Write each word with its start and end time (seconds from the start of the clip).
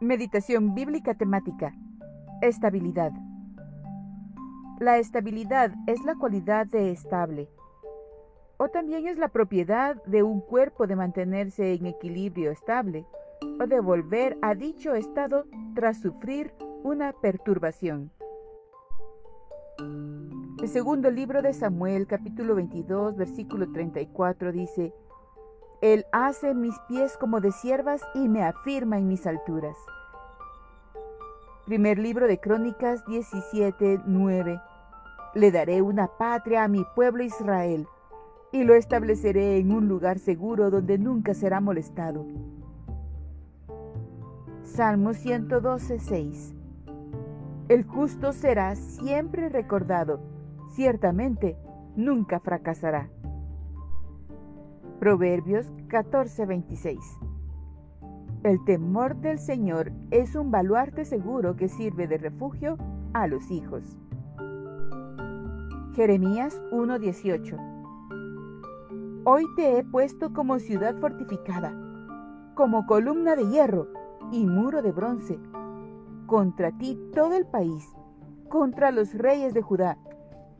Meditación 0.00 0.76
bíblica 0.76 1.14
temática. 1.14 1.74
Estabilidad. 2.40 3.10
La 4.78 4.98
estabilidad 4.98 5.72
es 5.88 6.04
la 6.04 6.14
cualidad 6.14 6.68
de 6.68 6.92
estable, 6.92 7.48
o 8.58 8.68
también 8.68 9.08
es 9.08 9.18
la 9.18 9.26
propiedad 9.26 10.00
de 10.04 10.22
un 10.22 10.40
cuerpo 10.40 10.86
de 10.86 10.94
mantenerse 10.94 11.74
en 11.74 11.86
equilibrio 11.86 12.52
estable, 12.52 13.06
o 13.60 13.66
de 13.66 13.80
volver 13.80 14.38
a 14.40 14.54
dicho 14.54 14.94
estado 14.94 15.46
tras 15.74 16.00
sufrir 16.00 16.54
una 16.84 17.12
perturbación. 17.12 18.12
El 20.62 20.68
segundo 20.68 21.10
libro 21.10 21.42
de 21.42 21.52
Samuel, 21.52 22.06
capítulo 22.06 22.54
22, 22.54 23.16
versículo 23.16 23.72
34 23.72 24.52
dice, 24.52 24.92
Él 25.80 26.06
hace 26.10 26.54
mis 26.54 26.76
pies 26.88 27.16
como 27.16 27.40
de 27.40 27.52
siervas 27.52 28.02
y 28.14 28.28
me 28.28 28.42
afirma 28.42 28.98
en 28.98 29.06
mis 29.06 29.26
alturas. 29.26 29.76
Primer 31.66 31.98
libro 31.98 32.26
de 32.26 32.40
Crónicas 32.40 33.04
17, 33.06 34.00
9. 34.04 34.60
Le 35.34 35.52
daré 35.52 35.82
una 35.82 36.08
patria 36.08 36.64
a 36.64 36.68
mi 36.68 36.84
pueblo 36.96 37.22
Israel 37.22 37.86
y 38.50 38.64
lo 38.64 38.74
estableceré 38.74 39.58
en 39.58 39.72
un 39.72 39.86
lugar 39.86 40.18
seguro 40.18 40.70
donde 40.70 40.98
nunca 40.98 41.34
será 41.34 41.60
molestado. 41.60 42.26
Salmo 44.62 45.14
112, 45.14 45.98
6. 45.98 46.54
El 47.68 47.84
justo 47.84 48.32
será 48.32 48.74
siempre 48.74 49.48
recordado, 49.48 50.20
ciertamente 50.74 51.56
nunca 51.94 52.40
fracasará. 52.40 53.10
Proverbios 54.98 55.72
14, 55.86 56.44
26. 56.44 56.98
El 58.42 58.64
temor 58.64 59.14
del 59.14 59.38
Señor 59.38 59.92
es 60.10 60.34
un 60.34 60.50
baluarte 60.50 61.04
seguro 61.04 61.54
que 61.54 61.68
sirve 61.68 62.08
de 62.08 62.18
refugio 62.18 62.76
a 63.12 63.28
los 63.28 63.48
hijos. 63.52 63.96
Jeremías 65.94 66.60
1:18 66.72 67.56
Hoy 69.24 69.44
te 69.54 69.78
he 69.78 69.84
puesto 69.84 70.32
como 70.32 70.58
ciudad 70.58 70.96
fortificada, 70.96 71.72
como 72.56 72.84
columna 72.86 73.36
de 73.36 73.48
hierro 73.48 73.86
y 74.32 74.46
muro 74.46 74.82
de 74.82 74.90
bronce, 74.90 75.38
contra 76.26 76.72
ti 76.72 76.98
todo 77.14 77.36
el 77.36 77.46
país, 77.46 77.88
contra 78.48 78.90
los 78.90 79.14
reyes 79.14 79.54
de 79.54 79.62
Judá, 79.62 79.96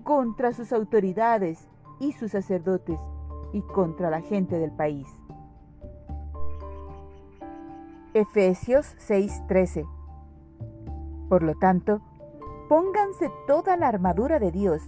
contra 0.05 0.53
sus 0.53 0.73
autoridades 0.73 1.69
y 1.99 2.13
sus 2.13 2.31
sacerdotes, 2.31 3.01
y 3.53 3.63
contra 3.63 4.11
la 4.11 4.21
gente 4.21 4.59
del 4.59 4.73
país. 4.73 5.07
Efesios 8.15 8.97
6:13 8.99 9.87
Por 11.29 11.43
lo 11.43 11.55
tanto, 11.55 12.01
pónganse 12.69 13.31
toda 13.47 13.77
la 13.77 13.89
armadura 13.89 14.39
de 14.39 14.51
Dios, 14.51 14.83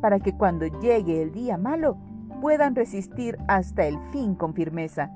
para 0.00 0.20
que 0.20 0.36
cuando 0.36 0.66
llegue 0.66 1.22
el 1.22 1.32
día 1.32 1.56
malo 1.56 1.96
puedan 2.40 2.74
resistir 2.74 3.38
hasta 3.48 3.86
el 3.86 3.98
fin 4.10 4.34
con 4.34 4.54
firmeza. 4.54 5.10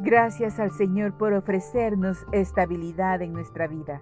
Gracias 0.00 0.60
al 0.60 0.70
Señor 0.70 1.16
por 1.18 1.32
ofrecernos 1.32 2.24
estabilidad 2.32 3.22
en 3.22 3.32
nuestra 3.32 3.66
vida. 3.66 4.00